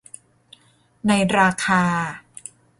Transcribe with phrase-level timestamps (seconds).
[1.07, 1.83] ในราคา